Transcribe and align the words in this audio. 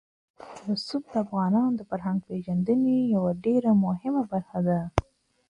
رسوب 0.69 1.03
د 1.13 1.15
افغانانو 1.23 1.77
د 1.79 1.81
فرهنګي 1.89 2.25
پیژندنې 2.29 2.95
یوه 3.15 3.31
ډېره 3.45 3.71
مهمه 3.85 4.23
برخه 4.31 4.59
ده. 4.67 4.79